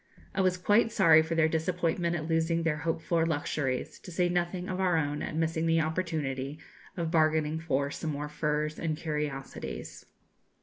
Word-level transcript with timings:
I 0.33 0.41
was 0.41 0.57
quite 0.57 0.91
sorry 0.91 1.21
for 1.21 1.35
their 1.35 1.47
disappointment 1.47 2.15
at 2.15 2.27
losing 2.27 2.63
their 2.63 2.77
hoped 2.77 3.03
for 3.03 3.23
luxuries, 3.23 3.99
to 3.99 4.09
say 4.09 4.29
nothing 4.29 4.67
of 4.67 4.79
our 4.79 4.97
own 4.97 5.21
at 5.21 5.35
missing 5.35 5.67
the 5.67 5.81
opportunity 5.81 6.57
of 6.97 7.11
bargaining 7.11 7.59
for 7.59 7.91
some 7.91 8.09
more 8.11 8.27
furs 8.27 8.79
and 8.79 8.97
curiosities. 8.97 10.07